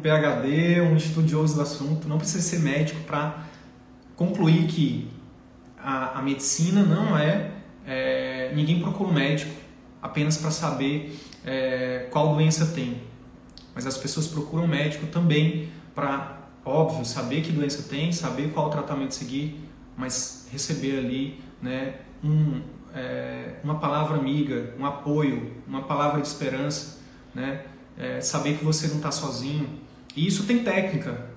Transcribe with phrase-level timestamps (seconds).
[0.00, 3.44] PhD, um estudioso do assunto, não precisa ser médico para
[4.16, 5.08] concluir que
[5.78, 7.52] a, a, medicina não é,
[7.86, 9.52] é, Ninguém procura um médico
[10.02, 13.02] apenas para saber é, qual doença tem.
[13.74, 18.68] Mas as pessoas procuram um médico também para, óbvio, saber que doença tem, saber qual
[18.70, 19.60] tratamento seguir,
[19.96, 22.60] mas receber ali né, um,
[22.94, 26.98] é, uma palavra amiga, um apoio, uma palavra de esperança,
[27.34, 27.62] né?
[28.00, 29.68] é, saber que você não está sozinho.
[30.16, 31.30] E isso tem técnica.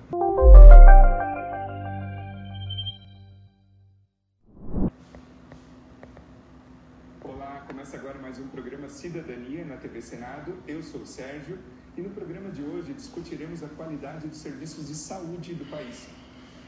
[7.22, 10.54] Olá, começa agora mais um programa Cidadania na TV Senado.
[10.66, 11.56] Eu sou o Sérgio
[11.96, 16.08] e no programa de hoje discutiremos a qualidade dos serviços de saúde do país.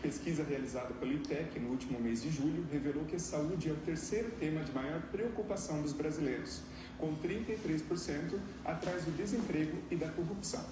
[0.01, 3.77] Pesquisa realizada pelo IPEC no último mês de julho revelou que a saúde é o
[3.77, 6.63] terceiro tema de maior preocupação dos brasileiros
[6.99, 10.65] com 33% atrás do desemprego e da corrupção.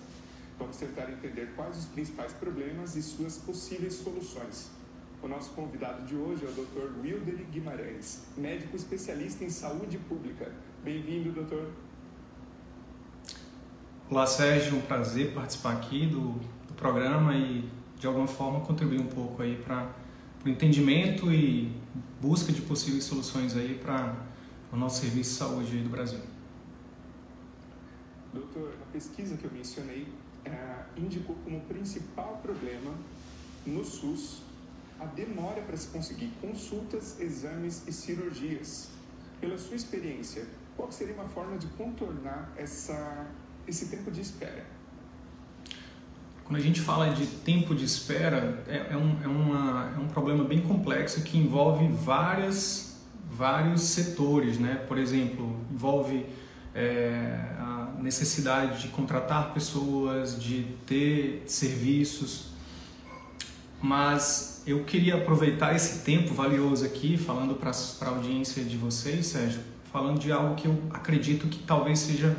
[0.58, 4.70] Vamos tentar entender quais os principais problemas e suas possíveis soluções.
[5.20, 7.00] O nosso convidado de hoje é o Dr.
[7.00, 10.52] Wilder Guimarães, médico especialista em saúde pública.
[10.84, 11.70] Bem-vindo, doutor.
[14.10, 14.76] Olá, Sérgio.
[14.76, 16.32] Um prazer participar aqui do,
[16.68, 17.68] do programa e,
[17.98, 19.90] de alguma forma, contribuir um pouco aí para
[20.44, 21.72] o entendimento e
[22.20, 24.14] busca de possíveis soluções aí para
[24.70, 26.20] o nosso serviço de saúde do Brasil.
[28.32, 30.06] Doutor, a pesquisa que eu mencionei
[30.44, 32.92] é, indicou como principal problema
[33.66, 34.42] no SUS
[35.00, 38.90] a demora para se conseguir consultas, exames e cirurgias.
[39.40, 40.46] Pela sua experiência,
[40.76, 43.26] qual seria uma forma de contornar essa,
[43.66, 44.64] esse tempo de espera?
[46.44, 50.08] Quando a gente fala de tempo de espera, é, é, um, é, uma, é um
[50.08, 52.94] problema bem complexo que envolve várias
[53.36, 54.76] vários setores, né?
[54.86, 56.24] Por exemplo, envolve
[56.74, 57.73] é, a
[58.04, 62.50] necessidade de contratar pessoas, de ter serviços,
[63.80, 69.62] mas eu queria aproveitar esse tempo valioso aqui, falando para a audiência de vocês, Sérgio,
[69.90, 72.36] falando de algo que eu acredito que talvez seja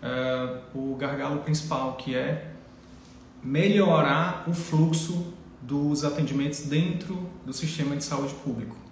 [0.00, 2.52] é, o gargalo principal, que é
[3.42, 8.87] melhorar o fluxo dos atendimentos dentro do sistema de saúde público.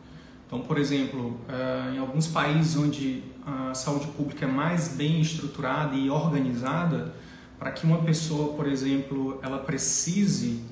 [0.46, 5.96] Então, por exemplo, eh, em alguns países onde a saúde pública é mais bem estruturada
[5.96, 7.12] e organizada,
[7.58, 10.62] para que uma pessoa, por exemplo, ela precise,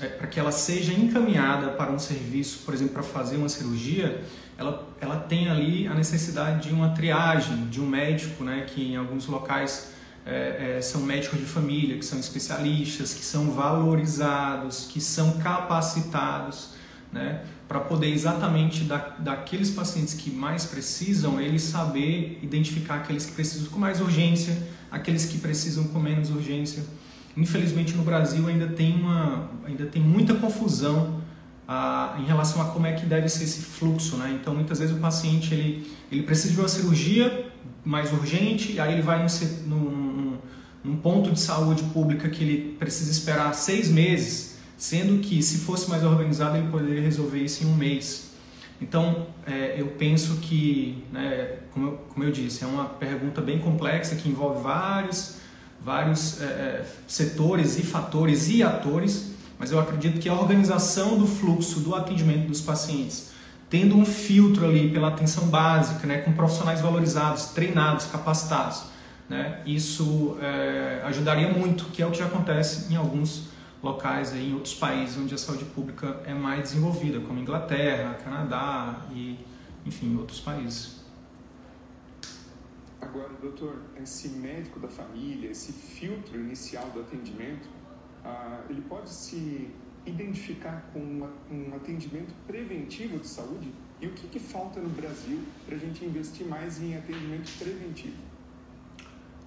[0.00, 4.22] eh, para que ela seja encaminhada para um serviço, por exemplo, para fazer uma cirurgia,
[4.58, 8.96] ela, ela tem ali a necessidade de uma triagem, de um médico, né, que em
[8.96, 9.92] alguns locais
[10.26, 16.70] é, é, são médicos de família, que são especialistas, que são valorizados, que são capacitados,
[17.10, 17.42] né?
[17.72, 23.68] Para poder exatamente da, daqueles pacientes que mais precisam, ele saber identificar aqueles que precisam
[23.68, 24.54] com mais urgência,
[24.90, 26.84] aqueles que precisam com menos urgência.
[27.34, 31.22] Infelizmente no Brasil ainda tem, uma, ainda tem muita confusão
[31.66, 34.18] ah, em relação a como é que deve ser esse fluxo.
[34.18, 34.38] Né?
[34.38, 37.50] Então muitas vezes o paciente ele, ele precisa de uma cirurgia
[37.82, 39.26] mais urgente, aí ele vai
[39.66, 40.38] num, num,
[40.84, 44.51] num ponto de saúde pública que ele precisa esperar seis meses
[44.82, 48.32] sendo que se fosse mais organizado ele poderia resolver isso em um mês.
[48.80, 53.60] Então, é, eu penso que, né, como, eu, como, eu, disse, é uma pergunta bem
[53.60, 55.36] complexa que envolve vários,
[55.80, 61.28] vários é, é, setores e fatores e atores, mas eu acredito que a organização do
[61.28, 63.30] fluxo do atendimento dos pacientes,
[63.70, 68.82] tendo um filtro ali pela atenção básica, né, com profissionais valorizados, treinados, capacitados,
[69.28, 73.51] né, isso é, ajudaria muito, que é o que acontece em alguns
[73.82, 79.06] locais aí, em outros países onde a saúde pública é mais desenvolvida, como Inglaterra, Canadá
[79.12, 79.38] e,
[79.84, 81.02] enfim, outros países.
[83.00, 87.68] Agora, doutor, esse médico da família, esse filtro inicial do atendimento,
[88.24, 89.68] ah, ele pode se
[90.06, 93.72] identificar com uma, um atendimento preventivo de saúde?
[94.00, 98.16] E o que, que falta no Brasil para a gente investir mais em atendimento preventivo?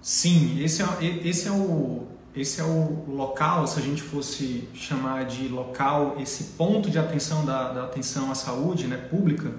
[0.00, 2.06] Sim, esse é, esse é o
[2.36, 7.46] esse é o local, se a gente fosse chamar de local, esse ponto de atenção
[7.46, 9.54] da, da atenção à saúde né, pública,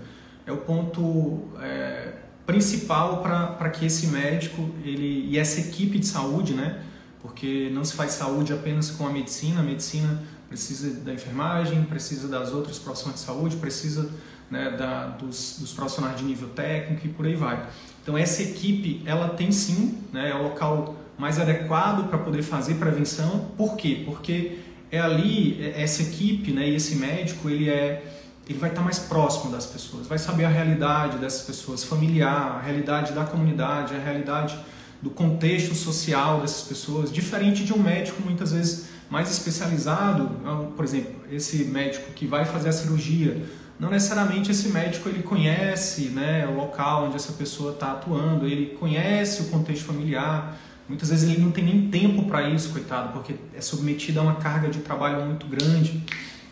[0.45, 2.13] é o ponto é,
[2.45, 6.83] principal para que esse médico ele, e essa equipe de saúde, né,
[7.19, 12.27] porque não se faz saúde apenas com a medicina, a medicina precisa da enfermagem, precisa
[12.27, 14.09] das outras profissões de saúde, precisa
[14.51, 17.67] né, da, dos, dos profissionais de nível técnico e por aí vai.
[18.03, 22.75] Então essa equipe, ela tem sim, né, é o local mais adequado para poder fazer
[22.75, 23.51] prevenção.
[23.57, 24.03] Por quê?
[24.05, 24.59] Porque
[24.91, 28.13] é ali é, essa equipe, né, e esse médico, ele é
[28.49, 32.61] ele vai estar mais próximo das pessoas, vai saber a realidade dessas pessoas, familiar, a
[32.61, 34.57] realidade da comunidade, a realidade
[35.01, 40.31] do contexto social dessas pessoas, diferente de um médico muitas vezes mais especializado,
[40.75, 43.45] por exemplo, esse médico que vai fazer a cirurgia,
[43.79, 48.77] não necessariamente esse médico ele conhece né, o local onde essa pessoa está atuando, ele
[48.79, 50.57] conhece o contexto familiar,
[50.87, 54.35] Muitas vezes ele não tem nem tempo para isso, coitado, porque é submetido a uma
[54.35, 56.03] carga de trabalho muito grande.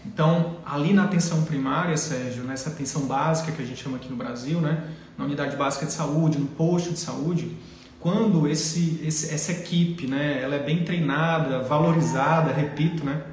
[0.05, 4.15] Então, ali na atenção primária, Sérgio, nessa atenção básica que a gente chama aqui no
[4.15, 7.57] Brasil, né, na unidade básica de saúde, no posto de saúde,
[7.99, 13.23] quando esse, esse, essa equipe, né, ela é bem treinada, valorizada, repito, né,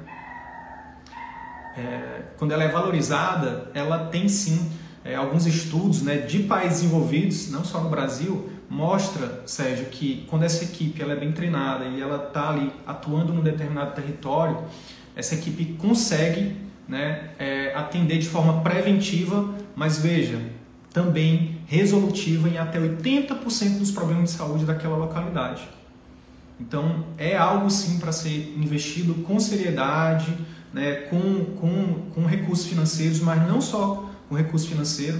[1.77, 4.71] é, quando ela é valorizada, ela tem sim
[5.03, 10.43] é, alguns estudos né, de países envolvidos, não só no Brasil, mostra, Sérgio, que quando
[10.43, 14.57] essa equipe ela é bem treinada e ela está ali atuando num determinado território,
[15.15, 16.55] essa equipe consegue
[16.87, 20.41] né, é, atender de forma preventiva, mas veja,
[20.91, 25.61] também resolutiva em até 80% dos problemas de saúde daquela localidade.
[26.59, 30.35] Então, é algo sim para ser investido com seriedade,
[30.73, 35.19] né, com, com, com recursos financeiros, mas não só com recurso financeiro,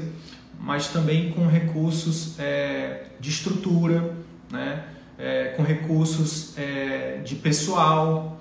[0.63, 4.15] mas também com recursos é, de estrutura,
[4.49, 4.85] né?
[5.19, 8.39] É, com recursos é, de pessoal.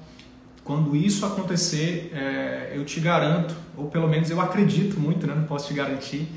[0.63, 5.35] Quando isso acontecer, é, eu te garanto, ou pelo menos eu acredito muito, né?
[5.35, 6.29] não posso te garantir,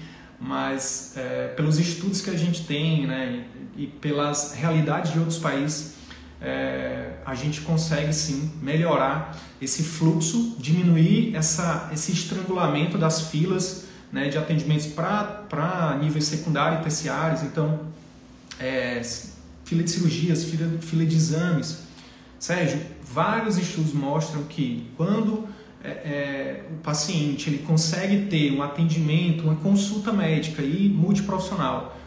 [0.42, 3.46] mas é, pelos estudos que a gente tem né?
[3.78, 5.94] e, e pelas realidades de outros países,
[6.42, 13.85] é, a gente consegue sim melhorar esse fluxo, diminuir essa, esse estrangulamento das filas
[14.16, 17.44] né, de atendimentos para níveis secundários e terciários.
[17.44, 17.82] Então,
[18.58, 19.02] é,
[19.66, 21.80] fila de cirurgias, fila, fila de exames.
[22.40, 25.50] Sérgio, vários estudos mostram que quando
[25.84, 31.98] é, é, o paciente ele consegue ter um atendimento, uma consulta médica e multiprofissional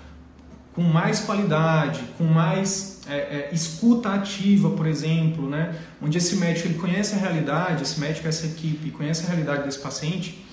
[0.74, 5.74] com mais qualidade, com mais é, é, escuta ativa, por exemplo, né?
[6.00, 9.80] onde esse médico ele conhece a realidade, esse médico, essa equipe conhece a realidade desse
[9.80, 10.47] paciente,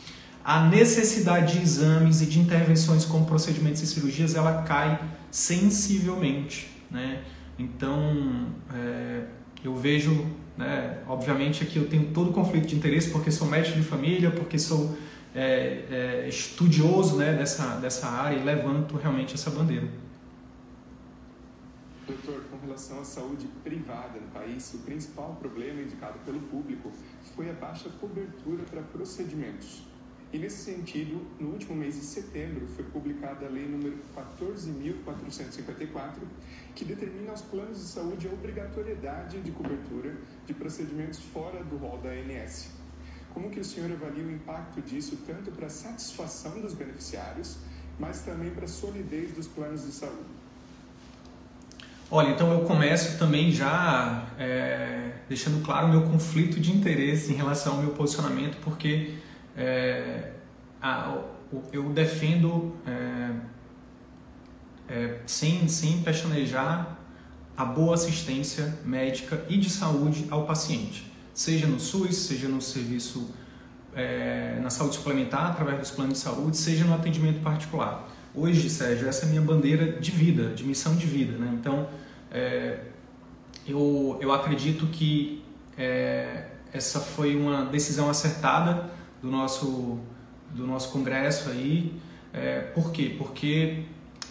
[0.46, 7.24] a necessidade de exames e de intervenções como procedimentos e cirurgias ela cai sensivelmente, né?
[7.58, 9.24] Então é,
[9.64, 13.84] eu vejo, né, obviamente aqui eu tenho todo conflito de interesse porque sou médico de
[13.84, 14.96] família, porque sou
[15.34, 19.88] é, é, estudioso né, dessa, dessa área e levanto realmente essa bandeira.
[22.06, 26.92] Doutor, com relação à saúde privada no país, o principal problema indicado pelo público
[27.36, 29.85] foi a baixa cobertura para procedimentos
[30.36, 36.12] e nesse sentido, no último mês de setembro, foi publicada a Lei número 14.454,
[36.76, 40.14] que determina aos planos de saúde a obrigatoriedade de cobertura
[40.46, 42.70] de procedimentos fora do rol da ANS.
[43.34, 47.60] Como que o senhor avalia o impacto disso tanto para a satisfação dos beneficiários,
[47.98, 50.36] mas também para a solidez dos planos de saúde?
[52.12, 57.36] Olha, então eu começo também já é, deixando claro o meu conflito de interesse em
[57.38, 59.16] relação ao meu posicionamento, porque
[59.56, 60.32] é,
[60.82, 61.18] a,
[61.72, 63.32] eu defendo é,
[64.88, 66.98] é, sem, sem pestanejar
[67.56, 73.34] a boa assistência médica e de saúde ao paciente, seja no SUS, seja no serviço
[73.96, 78.10] é, na saúde suplementar através dos planos de saúde, seja no atendimento particular.
[78.34, 81.38] Hoje, Sérgio, essa é a minha bandeira de vida, de missão de vida.
[81.38, 81.58] Né?
[81.58, 81.88] Então,
[82.30, 82.80] é,
[83.66, 85.42] eu, eu acredito que
[85.78, 88.92] é, essa foi uma decisão acertada
[89.26, 90.00] do nosso,
[90.54, 91.92] do nosso congresso aí.
[92.32, 93.16] É, por quê?
[93.18, 93.84] Porque,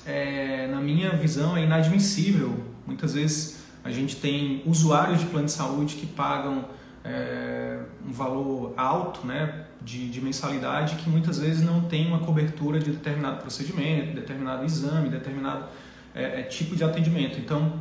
[0.06, 2.54] é, na minha visão, é inadmissível.
[2.86, 6.66] Muitas vezes a gente tem usuários de plano de saúde que pagam
[7.04, 12.78] é, um valor alto né, de, de mensalidade que muitas vezes não tem uma cobertura
[12.78, 15.66] de determinado procedimento, determinado exame, determinado
[16.14, 17.40] é, é, tipo de atendimento.
[17.40, 17.80] Então,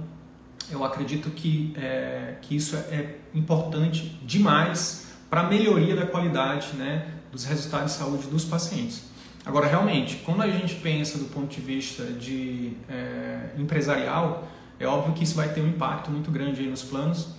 [0.72, 7.44] eu acredito que, é, que isso é importante demais para melhoria da qualidade né, dos
[7.46, 9.02] resultados de saúde dos pacientes.
[9.44, 14.48] Agora, realmente, quando a gente pensa do ponto de vista de é, empresarial,
[14.80, 17.30] é óbvio que isso vai ter um impacto muito grande nos planos,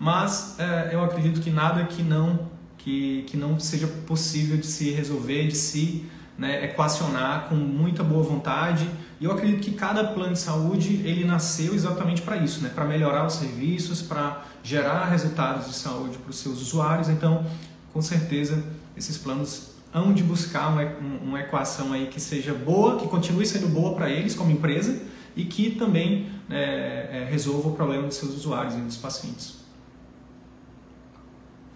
[0.00, 4.90] mas é, eu acredito que nada que não que, que não seja possível de se
[4.90, 8.90] resolver, de se né, equacionar com muita boa vontade.
[9.20, 12.84] E eu acredito que cada plano de saúde ele nasceu exatamente para isso, né, para
[12.84, 17.08] melhorar os serviços, para gerar resultados de saúde para os seus usuários.
[17.08, 17.46] Então,
[17.92, 18.64] com certeza,
[18.96, 20.82] esses planos hão de buscar uma,
[21.22, 25.00] uma equação aí que seja boa, que continue sendo boa para eles como empresa
[25.36, 29.62] e que também é, é, resolva o problema dos seus usuários e dos pacientes.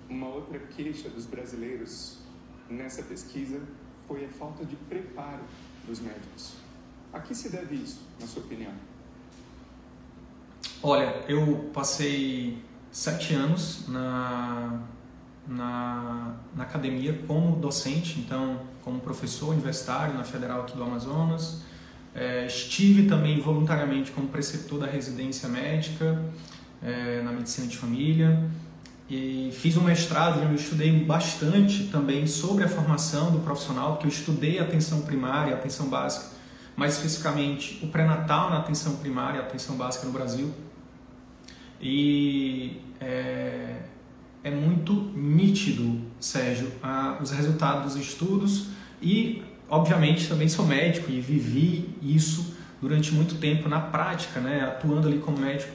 [0.09, 2.19] Uma outra queixa dos brasileiros
[2.71, 3.61] nessa pesquisa
[4.07, 5.43] foi a falta de preparo
[5.87, 6.55] dos médicos.
[7.13, 8.73] A que se deve isso, na sua opinião?
[10.83, 14.81] Olha, eu passei sete anos na
[15.49, 21.63] na, na academia como docente, então como professor universitário na Federal aqui do Amazonas.
[22.15, 26.23] É, estive também voluntariamente como preceptor da residência médica
[26.83, 28.43] é, na medicina de família
[29.09, 34.07] e fiz um mestrado onde eu estudei bastante também sobre a formação do profissional, porque
[34.07, 36.27] eu estudei atenção primária, atenção básica,
[36.77, 40.53] mais especificamente o pré-natal na atenção primária, atenção básica no Brasil.
[41.81, 43.77] E é,
[44.43, 48.69] é muito nítido, Sérgio, a, os resultados dos estudos
[49.01, 55.09] e, obviamente, também sou médico e vivi isso durante muito tempo na prática, né, atuando
[55.09, 55.73] ali como médico.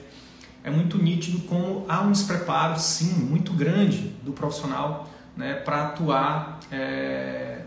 [0.64, 6.60] É muito nítido como há um despreparo, sim, muito grande do profissional né, para atuar,
[6.72, 7.62] é,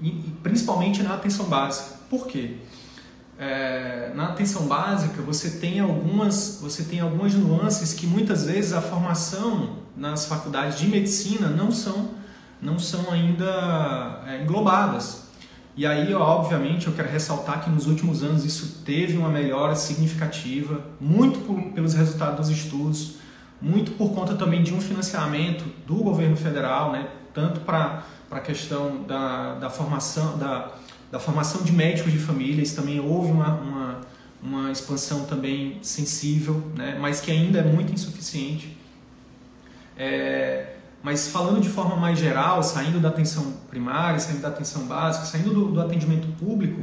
[0.00, 0.10] e,
[0.42, 1.96] principalmente na atenção básica.
[2.10, 2.56] Por quê?
[3.38, 8.80] É, na atenção básica você tem algumas você tem algumas nuances que muitas vezes a
[8.80, 12.10] formação nas faculdades de medicina não são,
[12.60, 15.26] não são ainda é, englobadas.
[15.76, 20.80] E aí, obviamente, eu quero ressaltar que nos últimos anos isso teve uma melhora significativa,
[20.98, 23.16] muito por, pelos resultados dos estudos,
[23.60, 29.02] muito por conta também de um financiamento do governo federal, né, tanto para a questão
[29.02, 30.72] da, da, formação, da,
[31.10, 34.00] da formação de médicos de famílias, também houve uma, uma,
[34.42, 38.76] uma expansão também sensível, né, mas que ainda é muito insuficiente.
[39.96, 45.24] É, mas falando de forma mais geral, saindo da atenção primária, saindo da atenção básica,
[45.24, 46.82] saindo do, do atendimento público,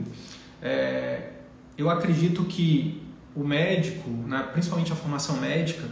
[0.62, 1.32] é,
[1.78, 3.04] eu acredito que
[3.36, 5.84] o médico, né, principalmente a formação médica,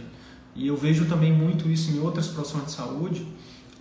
[0.54, 3.26] e eu vejo também muito isso em outras profissões de saúde,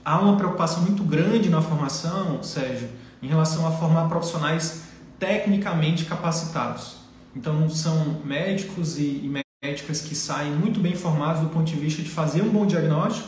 [0.04, 2.90] há uma preocupação muito grande na formação, Sérgio,
[3.22, 4.84] em relação a formar profissionais
[5.20, 6.98] tecnicamente capacitados.
[7.36, 9.32] Então, são médicos e,
[9.64, 13.28] médicas que saem muito bem formados do ponto de vista de fazer um bom diagnóstico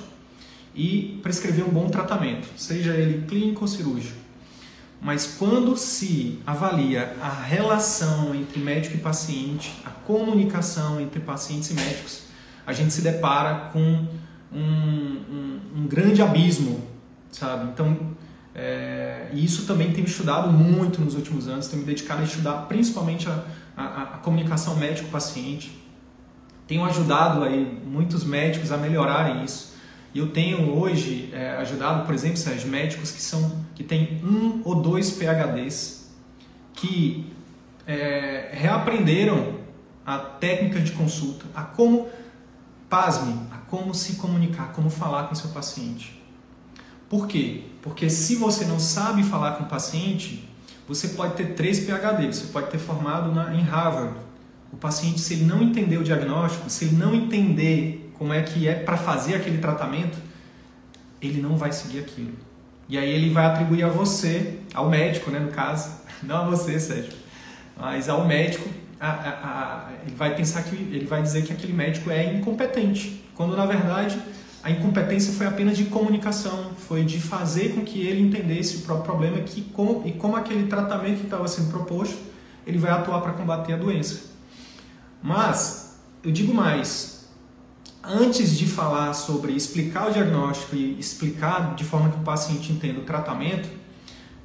[0.73, 4.17] e prescrever um bom tratamento, seja ele clínico ou cirúrgico.
[4.99, 11.73] Mas quando se avalia a relação entre médico e paciente, a comunicação entre pacientes e
[11.75, 12.23] médicos,
[12.65, 14.07] a gente se depara com
[14.51, 16.81] um, um, um grande abismo,
[17.31, 17.69] sabe?
[17.71, 18.15] Então,
[18.55, 22.53] é, e isso também tenho estudado muito nos últimos anos, tenho me dedicado a estudar
[22.67, 23.43] principalmente a,
[23.75, 25.75] a, a comunicação médico-paciente,
[26.67, 29.73] tenho ajudado aí muitos médicos a melhorarem isso.
[30.13, 34.61] E eu tenho hoje é, ajudado, por exemplo, Sérgio, médicos que são que têm um
[34.63, 36.11] ou dois PhDs
[36.73, 37.33] que
[37.87, 39.59] é, reaprenderam
[40.05, 42.07] a técnica de consulta, a como,
[42.89, 46.22] pasme, a como se comunicar, como falar com seu paciente.
[47.13, 47.61] Por quê?
[47.83, 50.49] Porque se você não sabe falar com o paciente,
[50.87, 54.15] você pode ter três PhDs, você pode ter formado na, em Harvard,
[54.71, 58.67] o paciente, se ele não entender o diagnóstico, se ele não entender como é que
[58.67, 60.17] é para fazer aquele tratamento,
[61.21, 62.33] ele não vai seguir aquilo.
[62.89, 65.91] E aí ele vai atribuir a você, ao médico, né, no caso,
[66.23, 67.13] não a você, Sérgio,
[67.77, 68.67] mas ao médico,
[68.99, 73.23] a, a, a, ele vai pensar que ele vai dizer que aquele médico é incompetente,
[73.35, 74.17] quando na verdade
[74.63, 79.05] a incompetência foi apenas de comunicação, foi de fazer com que ele entendesse o próprio
[79.05, 79.59] problema que,
[80.05, 82.17] e como aquele tratamento que estava sendo proposto,
[82.65, 84.21] ele vai atuar para combater a doença.
[85.21, 87.27] Mas, eu digo mais,
[88.01, 93.01] antes de falar sobre explicar o diagnóstico e explicar de forma que o paciente entenda
[93.01, 93.67] o tratamento,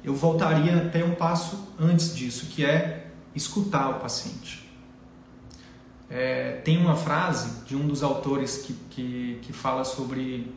[0.03, 4.68] eu voltaria até um passo antes disso, que é escutar o paciente.
[6.09, 10.51] É, tem uma frase de um dos autores que, que, que fala sobre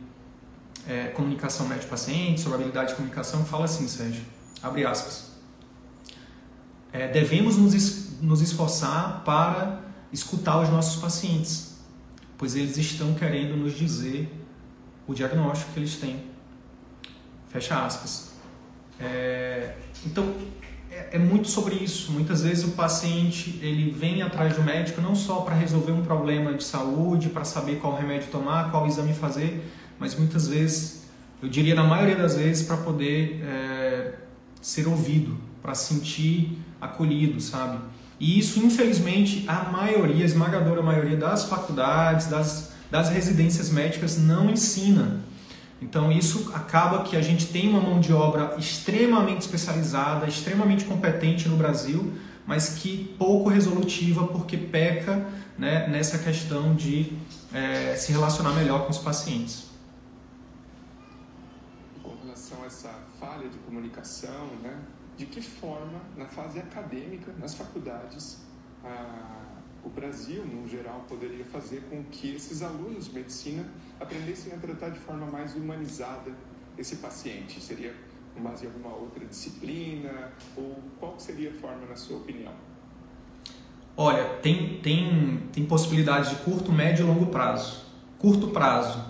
[0.87, 4.23] é, comunicação médico-paciente, sobre habilidade de comunicação, fala assim, Sérgio,
[4.61, 5.31] abre aspas.
[6.91, 9.81] É, devemos nos, nos esforçar para
[10.11, 11.77] escutar os nossos pacientes,
[12.37, 14.31] pois eles estão querendo nos dizer
[15.07, 16.23] o diagnóstico que eles têm.
[17.49, 18.33] Fecha aspas.
[18.99, 20.33] É, então,
[20.93, 22.11] é, é, muito sobre isso.
[22.11, 26.53] Muitas vezes o paciente ele vem atrás do médico não só para resolver um problema
[26.53, 29.63] de saúde, para saber qual remédio tomar, qual exame fazer,
[29.99, 31.05] mas muitas vezes,
[31.41, 34.13] eu diria na maioria das vezes, para poder é,
[34.61, 37.79] ser ouvido, para sentir acolhido, sabe?
[38.19, 44.49] E isso, infelizmente, a maioria, a esmagadora maioria das faculdades, das, das residências médicas não
[44.49, 45.21] ensina.
[45.83, 51.49] Então isso acaba que a gente tem uma mão de obra extremamente especializada, extremamente competente
[51.49, 52.13] no Brasil,
[52.47, 57.11] mas que pouco resolutiva porque peca né, nessa questão de
[57.53, 59.65] é, se relacionar melhor com os pacientes.
[62.01, 64.77] Com relação a essa falha de comunicação, né,
[65.17, 68.37] de que forma, na fase acadêmica, nas faculdades,
[68.83, 69.43] a
[69.83, 73.65] o Brasil, no geral, poderia fazer com que esses alunos de medicina
[74.03, 76.31] aprendessem a tratar de forma mais humanizada
[76.77, 77.59] esse paciente?
[77.61, 77.93] Seria
[78.33, 80.31] com base em alguma outra disciplina?
[80.55, 82.53] Ou qual seria a forma, na sua opinião?
[83.95, 87.85] Olha, tem, tem, tem possibilidades de curto, médio e longo prazo.
[88.17, 89.03] Curto prazo,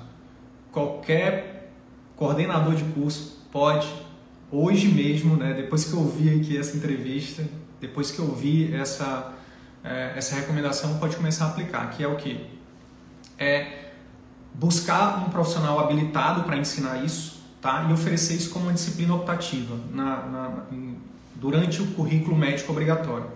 [0.71, 1.71] qualquer
[2.15, 3.87] coordenador de curso pode,
[4.51, 7.47] hoje mesmo, né, depois que eu vi aqui essa entrevista,
[7.79, 9.33] depois que eu vi essa,
[9.83, 12.45] é, essa recomendação pode começar a aplicar, que é o que?
[13.37, 13.82] É
[14.53, 17.87] buscar um profissional habilitado para ensinar isso tá?
[17.89, 20.63] e oferecer isso como uma disciplina optativa na, na,
[21.35, 23.27] durante o currículo médico obrigatório.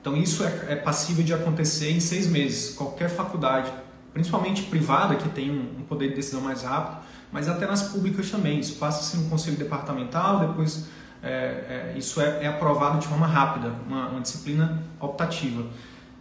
[0.00, 2.74] Então isso é, é, passível de acontecer em seis meses.
[2.74, 3.72] Qualquer faculdade,
[4.12, 8.30] principalmente privada, que tem um, um poder de decisão mais rápido, mas até nas públicas
[8.30, 8.58] também.
[8.58, 10.88] Isso passa-se no conselho departamental, depois
[11.22, 15.64] é, é, isso é, é, aprovado de forma rápida, uma, uma, disciplina optativa.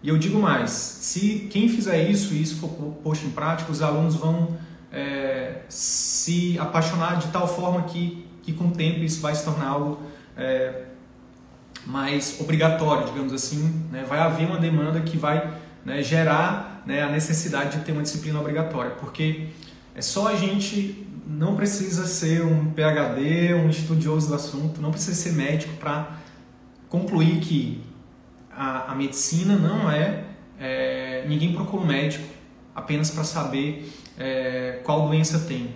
[0.04, 2.70] E eu digo mais, se quem fizer isso e isso for
[3.04, 4.58] posto em prática, os alunos vão
[4.92, 9.68] é, se apaixonar de tal forma que, que com o tempo isso vai se tornar
[9.68, 10.00] algo
[10.36, 10.86] é,
[11.86, 13.86] mais obrigatório, digamos assim.
[13.92, 14.04] Né?
[14.08, 15.54] Vai haver uma demanda que vai
[15.86, 19.48] né, gerar né, a necessidade de ter uma disciplina obrigatória, porque
[19.94, 25.16] é só a gente não precisa ser um PhD, um estudioso do assunto, não precisa
[25.16, 26.18] ser médico para
[26.90, 27.84] concluir que
[28.56, 30.24] a, a, medicina não é,
[30.60, 32.26] é, Ninguém procura um médico
[32.76, 35.76] apenas para saber é, qual doença tem,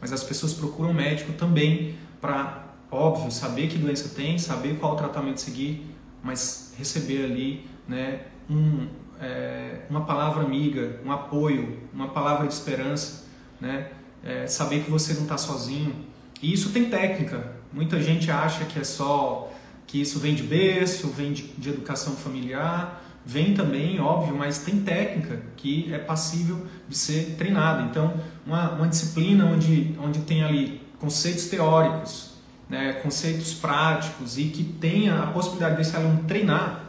[0.00, 4.96] mas as pessoas procuram um médico também para, óbvio, saber que doença tem, saber qual
[4.96, 5.86] tratamento seguir,
[6.22, 8.88] mas receber ali né, um,
[9.20, 13.26] é, uma palavra amiga, um apoio, uma palavra de esperança,
[13.60, 13.88] né?
[14.24, 15.94] é, saber que você não está sozinho.
[16.42, 17.52] E isso tem técnica.
[17.72, 19.52] Muita gente acha que é só
[19.86, 24.80] que isso vem de berço, vem de, de educação familiar, vem também, óbvio, mas tem
[24.80, 27.82] técnica que é passível de ser treinada.
[27.82, 28.14] Então,
[28.46, 32.34] uma, uma disciplina onde, onde tem ali conceitos teóricos,
[32.68, 36.84] né, conceitos práticos e que tenha a possibilidade desse aluno treinar.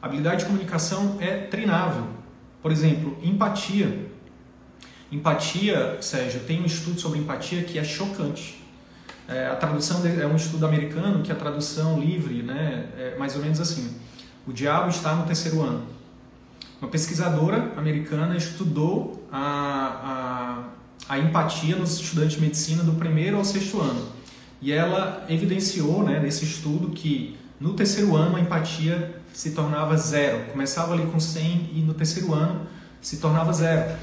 [0.00, 2.06] A habilidade de comunicação é treinável.
[2.62, 4.06] Por exemplo, empatia.
[5.10, 8.65] Empatia, Sérgio, tem um estudo sobre empatia que é chocante.
[9.28, 13.42] É, a tradução é um estudo americano que a tradução livre né, é mais ou
[13.42, 13.90] menos assim:
[14.46, 15.84] o diabo está no terceiro ano.
[16.80, 20.68] Uma pesquisadora americana estudou a,
[21.08, 24.06] a, a empatia nos estudantes de medicina do primeiro ao sexto ano.
[24.60, 30.50] E ela evidenciou né, nesse estudo que no terceiro ano a empatia se tornava zero.
[30.52, 32.66] Começava ali com 100 e no terceiro ano
[33.00, 33.96] se tornava zero.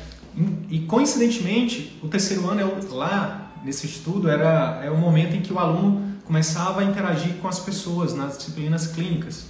[0.70, 5.54] E coincidentemente, o terceiro ano é lá nesse estudo era é o momento em que
[5.54, 9.46] o aluno começava a interagir com as pessoas nas disciplinas clínicas.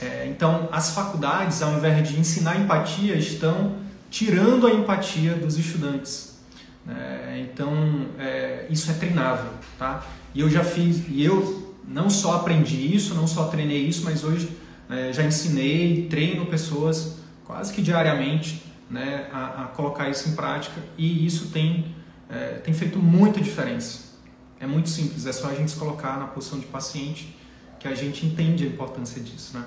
[0.00, 3.76] É, então, as faculdades, ao invés de ensinar empatia, estão
[4.10, 6.40] tirando a empatia dos estudantes.
[6.88, 10.04] É, então, é, isso é treinável, tá?
[10.34, 14.24] E eu já fiz, e eu não só aprendi isso, não só treinei isso, mas
[14.24, 14.50] hoje
[14.90, 20.80] é, já ensinei, treino pessoas quase que diariamente né, a, a, colocar isso em prática
[20.98, 21.94] e isso tem,
[22.32, 24.12] é, tem feito muita diferença.
[24.58, 27.36] É muito simples, é só a gente se colocar na posição de paciente
[27.78, 29.64] que a gente entende a importância disso, né?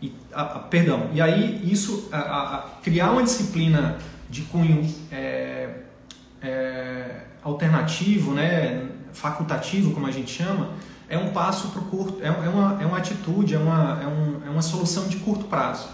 [0.00, 2.10] E, a, a, perdão, e aí isso,
[2.82, 3.98] criar uma disciplina
[4.28, 5.82] de cunho é,
[6.42, 10.70] é, alternativo, né, facultativo, como a gente chama,
[11.08, 14.06] é um passo para o curto, é, é, uma, é uma atitude, é uma, é,
[14.06, 15.88] um, é uma solução de curto prazo.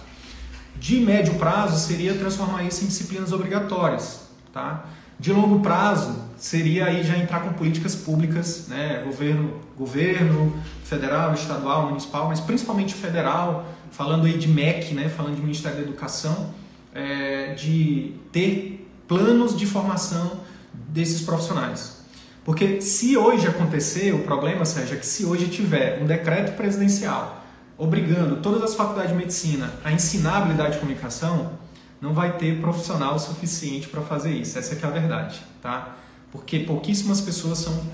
[0.76, 4.86] De médio prazo seria transformar isso em disciplinas obrigatórias, tá?
[5.20, 9.02] De longo prazo seria aí já entrar com políticas públicas, né?
[9.04, 15.10] Governo, governo federal, estadual, municipal, mas principalmente federal, falando aí de MEC, né?
[15.10, 16.54] Falando de Ministério da Educação,
[16.94, 20.40] é, de ter planos de formação
[20.72, 22.00] desses profissionais.
[22.42, 27.44] Porque se hoje acontecer, o problema, Sérgio, é que se hoje tiver um decreto presidencial
[27.76, 31.52] obrigando todas as faculdades de medicina a ensinar habilidade de comunicação,
[32.00, 34.58] não vai ter profissional suficiente para fazer isso.
[34.58, 35.96] Essa é a verdade, tá?
[36.32, 37.84] Porque pouquíssimas pessoas são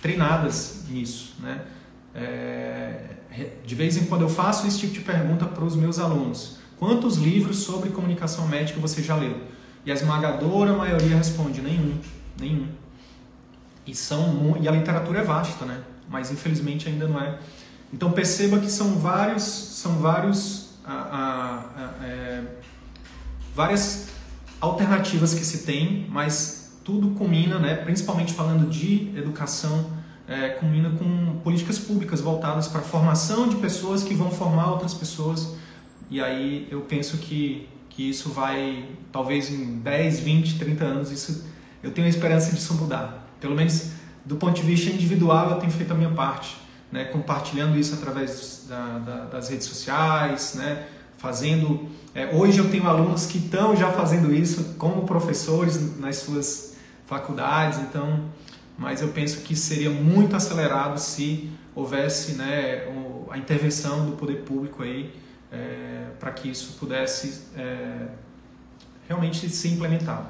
[0.00, 1.62] treinadas nisso, né?
[2.14, 3.16] É,
[3.64, 6.58] de vez em quando eu faço esse tipo de pergunta para os meus alunos.
[6.78, 9.40] Quantos livros sobre comunicação médica você já leu?
[9.84, 11.98] E a esmagadora maioria responde nenhum,
[12.38, 12.68] nenhum.
[13.86, 15.82] E são e a literatura é vasta, né?
[16.08, 17.38] Mas infelizmente ainda não é.
[17.92, 20.70] Então perceba que são vários, são vários,
[22.02, 22.42] é,
[23.56, 24.08] várias
[24.60, 27.74] alternativas que se tem, mas tudo culmina, né?
[27.74, 29.90] Principalmente falando de educação,
[30.28, 35.56] é, com políticas públicas voltadas para a formação de pessoas que vão formar outras pessoas.
[36.10, 41.46] E aí eu penso que, que isso vai, talvez em 10, 20, 30 anos, isso,
[41.82, 43.26] eu tenho a esperança disso mudar.
[43.40, 43.92] Pelo menos
[44.22, 46.58] do ponto de vista individual, eu tenho feito a minha parte,
[46.92, 47.04] né?
[47.06, 50.88] compartilhando isso através da, da, das redes sociais, né?
[51.26, 51.88] Fazendo.
[52.14, 57.80] É, hoje eu tenho alunos que estão já fazendo isso como professores nas suas faculdades,
[57.80, 58.30] então
[58.78, 62.84] mas eu penso que seria muito acelerado se houvesse né,
[63.30, 65.12] a intervenção do poder público aí
[65.50, 68.08] é, para que isso pudesse é,
[69.08, 70.28] realmente ser implementado.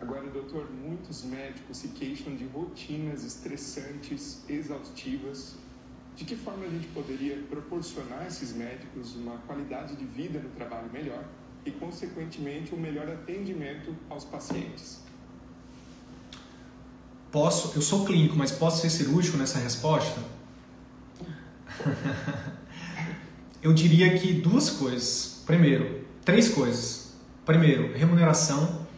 [0.00, 5.56] Agora, doutor, muitos médicos se queixam de rotinas estressantes, exaustivas.
[6.18, 10.48] De que forma a gente poderia proporcionar a esses médicos uma qualidade de vida no
[10.48, 11.22] trabalho melhor
[11.64, 14.98] e, consequentemente, um melhor atendimento aos pacientes?
[17.30, 20.20] Posso, eu sou clínico, mas posso ser cirúrgico nessa resposta?
[23.62, 25.44] eu diria que duas coisas.
[25.46, 27.14] Primeiro, três coisas.
[27.46, 28.88] Primeiro, remuneração.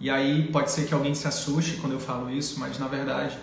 [0.00, 3.36] E aí pode ser que alguém se assuste quando eu falo isso, mas na verdade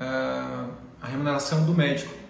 [0.00, 0.68] uh,
[1.00, 2.25] a remuneração do médico,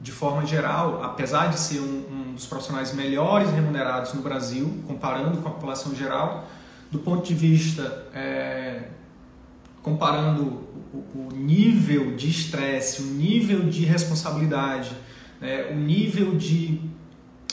[0.00, 5.38] de forma geral, apesar de ser um, um dos profissionais melhores remunerados no Brasil, comparando
[5.38, 6.46] com a população geral,
[6.90, 8.84] do ponto de vista é,
[9.82, 14.92] comparando o, o nível de estresse, o nível de responsabilidade,
[15.40, 16.80] né, o nível de,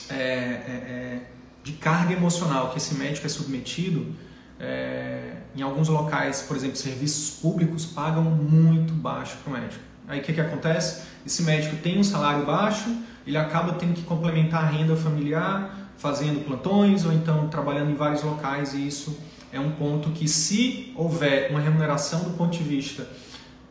[0.08, 1.22] é, é, é,
[1.62, 4.14] de carga emocional que esse médico é submetido,
[4.58, 9.82] é, em alguns locais, por exemplo, serviços públicos pagam muito baixo para o médico.
[10.08, 11.02] Aí o que, que acontece?
[11.24, 12.94] Esse médico tem um salário baixo,
[13.26, 18.22] ele acaba tendo que complementar a renda familiar, fazendo plantões ou então trabalhando em vários
[18.22, 19.18] locais e isso
[19.52, 23.08] é um ponto que, se houver uma remuneração do ponto de vista,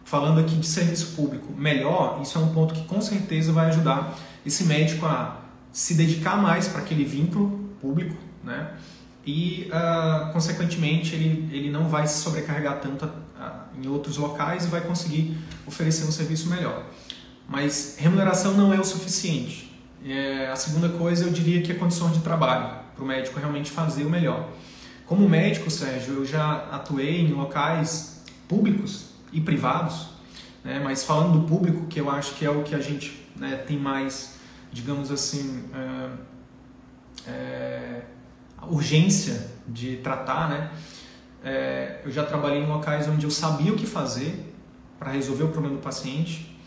[0.04, 4.18] falando aqui de serviço público, melhor, isso é um ponto que com certeza vai ajudar
[4.46, 8.72] esse médico a se dedicar mais para aquele vínculo público, né?
[9.26, 13.10] E, uh, consequentemente, ele, ele não vai se sobrecarregar tanto
[13.82, 16.86] em outros locais e vai conseguir oferecer um serviço melhor.
[17.48, 19.72] Mas remuneração não é o suficiente.
[20.04, 23.72] É, a segunda coisa, eu diria que é condições de trabalho, para o médico realmente
[23.72, 24.50] fazer o melhor.
[25.06, 30.10] Como médico, Sérgio, eu já atuei em locais públicos e privados,
[30.64, 30.80] né?
[30.84, 33.78] mas falando do público, que eu acho que é o que a gente né, tem
[33.78, 34.36] mais,
[34.72, 36.10] digamos assim, é,
[37.28, 38.02] é,
[38.68, 40.72] urgência de tratar, né?
[41.46, 44.54] É, eu já trabalhei em locais onde eu sabia o que fazer
[45.00, 46.60] para resolver o problema do paciente.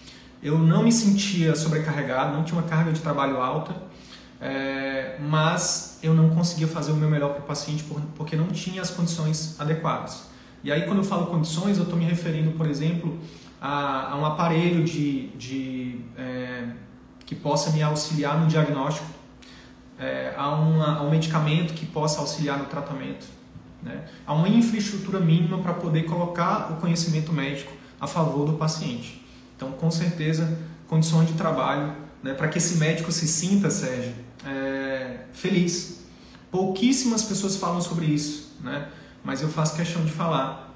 [0.42, 3.88] Eu não me sentia sobrecarregado, não tinha uma carga de trabalho alta
[4.40, 8.80] é, mas eu não conseguia fazer o meu melhor para o paciente porque não tinha
[8.80, 10.28] as condições adequadas.
[10.62, 13.18] E aí, quando eu falo condições, eu estou me referindo, por exemplo,
[13.60, 16.68] a, a um aparelho de, de é,
[17.24, 19.06] que possa me auxiliar no diagnóstico,
[19.98, 23.26] é, a, uma, a um medicamento que possa auxiliar no tratamento,
[23.82, 24.04] né?
[24.26, 29.24] a uma infraestrutura mínima para poder colocar o conhecimento médico a favor do paciente.
[29.56, 34.14] Então, com certeza, condições de trabalho né, para que esse médico se sinta, Sérgio,
[34.46, 36.04] é, feliz.
[36.50, 38.88] Pouquíssimas pessoas falam sobre isso, né?
[39.22, 40.66] mas eu faço questão de falar.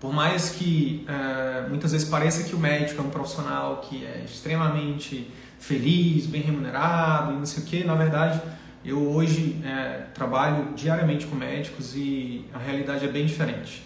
[0.00, 4.24] Por mais que é, muitas vezes pareça que o médico é um profissional que é
[4.24, 8.40] extremamente feliz, bem remunerado e não sei o que, na verdade
[8.84, 13.82] eu hoje é, trabalho diariamente com médicos e a realidade é bem diferente.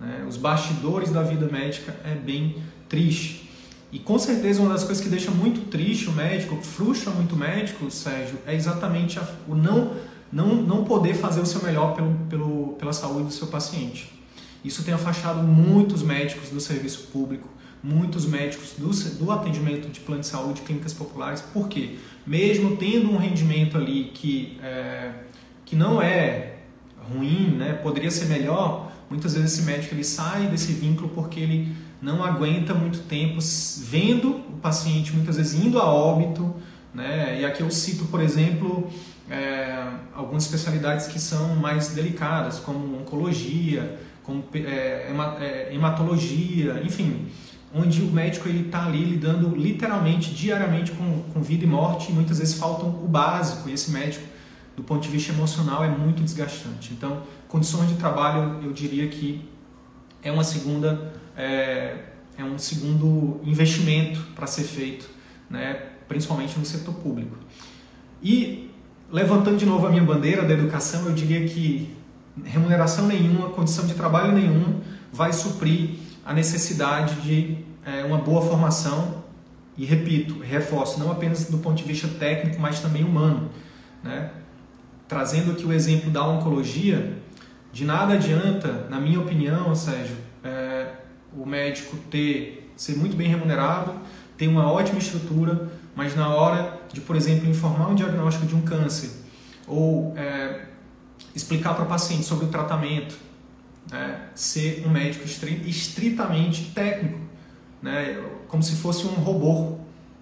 [0.00, 0.24] Né?
[0.28, 2.56] Os bastidores da vida médica é bem
[2.88, 3.48] triste.
[3.92, 7.38] E com certeza uma das coisas que deixa muito triste o médico, frustra muito o
[7.38, 9.96] médico, Sérgio, é exatamente a, o não,
[10.32, 14.12] não, não poder fazer o seu melhor pelo, pelo, pela saúde do seu paciente.
[14.64, 17.48] Isso tem afastado muitos médicos do serviço público,
[17.82, 18.90] muitos médicos do,
[19.24, 21.40] do atendimento de plano de saúde, clínicas populares.
[21.40, 21.96] Por quê?
[22.26, 25.12] Mesmo tendo um rendimento ali que, é,
[25.64, 26.56] que não é
[27.12, 31.74] ruim, né, poderia ser melhor, muitas vezes esse médico ele sai desse vínculo porque ele
[32.00, 33.38] não aguenta muito tempo
[33.82, 36.54] vendo o paciente muitas vezes indo a óbito,
[36.94, 37.40] né?
[37.40, 38.90] E aqui eu cito, por exemplo,
[39.30, 47.28] é, algumas especialidades que são mais delicadas, como oncologia, como é, é, hematologia, enfim,
[47.74, 52.14] onde o médico ele está ali lidando literalmente, diariamente com, com vida e morte e
[52.14, 54.24] muitas vezes falta o básico e esse médico,
[54.76, 56.92] do ponto de vista emocional, é muito desgastante.
[56.92, 59.48] Então, condições de trabalho, eu diria que
[60.22, 61.96] é uma segunda é,
[62.36, 65.08] é um segundo investimento para ser feito,
[65.48, 65.74] né,
[66.08, 67.36] principalmente no setor público.
[68.22, 68.70] E
[69.10, 71.94] levantando de novo a minha bandeira da educação, eu diria que
[72.44, 74.80] remuneração nenhuma, condição de trabalho nenhuma
[75.12, 75.96] vai suprir
[76.30, 79.24] a necessidade de é, uma boa formação
[79.76, 83.50] e repito, reforço, não apenas do ponto de vista técnico, mas também humano.
[84.00, 84.30] Né?
[85.08, 87.18] Trazendo aqui o exemplo da oncologia,
[87.72, 90.92] de nada adianta, na minha opinião, Sérgio, é,
[91.36, 93.92] o médico ter ser muito bem remunerado,
[94.36, 98.62] ter uma ótima estrutura, mas na hora de, por exemplo, informar um diagnóstico de um
[98.62, 99.10] câncer
[99.66, 100.66] ou é,
[101.34, 103.16] explicar para o paciente sobre o tratamento,
[103.90, 107.20] né, ser um médico estritamente técnico,
[107.82, 109.78] né, como se fosse um robô.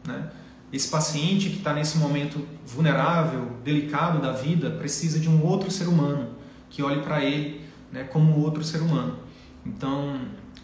[0.07, 0.31] Né?
[0.73, 5.88] Esse paciente que está nesse momento vulnerável, delicado da vida, precisa de um outro ser
[5.88, 6.35] humano
[6.68, 9.18] que olhe para ele né, como outro ser humano.
[9.64, 10.21] Então,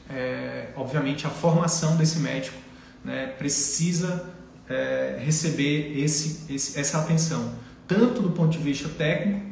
[0.09, 2.57] é, obviamente, a formação desse médico
[3.03, 4.31] né, precisa
[4.69, 7.55] é, receber esse, esse, essa atenção,
[7.87, 9.45] tanto do ponto de vista técnico,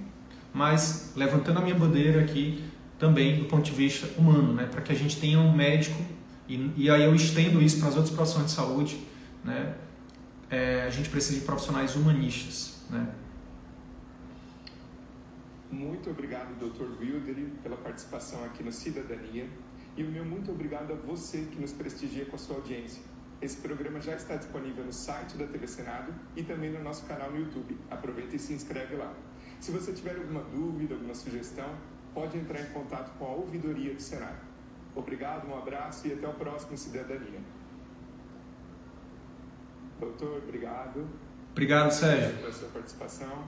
[0.52, 2.62] mas levantando a minha bandeira aqui
[3.02, 6.00] também do ponto de vista humano, né, para que a gente tenha um médico,
[6.48, 9.04] e, e aí eu estendo isso para as outras profissões de saúde,
[9.42, 9.74] né,
[10.48, 12.84] é, a gente precisa de profissionais humanistas.
[12.88, 13.12] Né.
[15.68, 16.96] Muito obrigado, Dr.
[17.00, 19.48] Wilder, pela participação aqui no Cidadania.
[19.96, 23.02] E o meu muito obrigado a você que nos prestigia com a sua audiência.
[23.40, 27.32] Esse programa já está disponível no site da TV Senado e também no nosso canal
[27.32, 27.76] no YouTube.
[27.90, 29.12] Aproveita e se inscreve lá.
[29.58, 31.68] Se você tiver alguma dúvida, alguma sugestão,
[32.14, 34.40] pode entrar em contato com a Ouvidoria do Senado.
[34.94, 37.40] Obrigado, um abraço e até o próximo Cidadania.
[39.98, 41.08] Doutor, obrigado.
[41.52, 42.38] Obrigado, Sérgio.
[42.38, 43.44] Pela sua participação.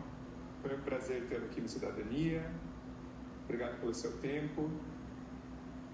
[0.62, 2.50] Foi um prazer tê-lo aqui no Cidadania.
[3.44, 4.70] Obrigado pelo seu tempo.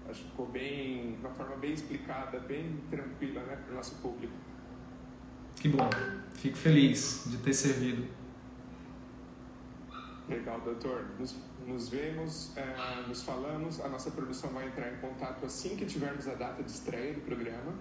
[0.09, 3.95] Acho que ficou bem, de uma forma bem explicada, bem tranquila né, para o nosso
[3.95, 4.33] público.
[5.55, 5.89] Que bom,
[6.33, 8.07] fico feliz de ter servido.
[10.31, 11.05] Legal, doutor.
[11.19, 11.35] Nos,
[11.67, 13.81] nos vemos, é, nos falamos.
[13.81, 17.21] A nossa produção vai entrar em contato assim que tivermos a data de estreia do
[17.21, 17.73] programa.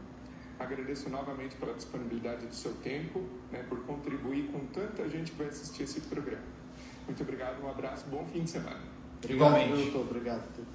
[0.58, 5.46] Agradeço novamente pela disponibilidade do seu tempo, né, por contribuir com tanta gente que vai
[5.46, 6.42] assistir esse programa.
[7.06, 8.82] Muito obrigado, um abraço, bom fim de semana.
[9.26, 9.90] Igualmente.
[9.90, 10.66] Doutor, obrigado.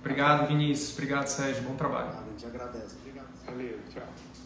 [0.00, 0.92] Obrigado, Vinícius.
[0.92, 1.62] Obrigado, Sérgio.
[1.64, 2.10] Bom trabalho.
[2.10, 2.96] A gente agradece.
[3.00, 3.28] Obrigado.
[3.44, 4.45] Valeu, tchau.